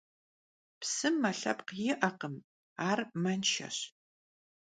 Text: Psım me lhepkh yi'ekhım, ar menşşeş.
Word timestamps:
Psım 0.79 1.15
me 1.21 1.31
lhepkh 1.39 1.71
yi'ekhım, 1.79 2.35
ar 2.89 2.99
menşşeş. 3.23 3.77